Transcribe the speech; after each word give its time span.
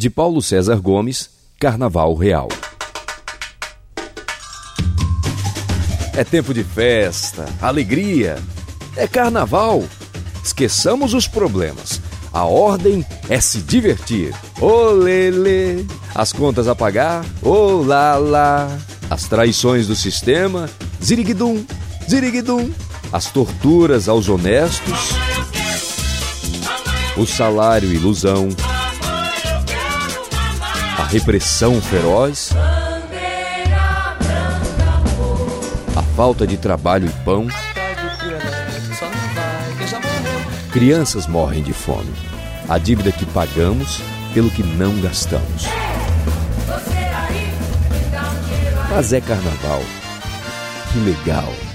De 0.00 0.08
Paulo 0.08 0.40
César 0.40 0.80
Gomes, 0.80 1.28
Carnaval 1.58 2.14
Real. 2.14 2.48
É 6.14 6.24
tempo 6.24 6.54
de 6.54 6.64
festa, 6.64 7.44
alegria. 7.60 8.38
É 8.96 9.06
carnaval. 9.06 9.84
Esqueçamos 10.42 11.12
os 11.12 11.28
problemas. 11.28 12.00
A 12.32 12.46
ordem 12.46 13.04
é 13.28 13.42
se 13.42 13.60
divertir. 13.60 14.34
Olele! 14.58 15.86
As 16.14 16.32
contas 16.32 16.66
a 16.66 16.74
pagar, 16.74 17.22
olala! 17.42 18.70
As 19.10 19.24
traições 19.24 19.86
do 19.86 19.94
sistema, 19.94 20.70
ziriguidum, 21.04 21.62
ziriguidum. 22.08 22.72
As 23.12 23.30
torturas 23.30 24.08
aos 24.08 24.30
honestos, 24.30 25.10
o 27.18 27.26
salário 27.26 27.92
ilusão, 27.92 28.48
repressão 31.10 31.80
feroz, 31.82 32.50
a 35.96 36.02
falta 36.14 36.46
de 36.46 36.56
trabalho 36.56 37.08
e 37.08 37.24
pão. 37.24 37.48
Crianças 40.72 41.26
morrem 41.26 41.64
de 41.64 41.72
fome. 41.72 42.12
A 42.68 42.78
dívida 42.78 43.10
que 43.10 43.26
pagamos 43.26 44.00
pelo 44.32 44.50
que 44.50 44.62
não 44.62 45.00
gastamos. 45.00 45.64
Mas 48.88 49.12
é 49.12 49.20
carnaval. 49.20 49.82
Que 50.92 50.98
legal! 51.00 51.69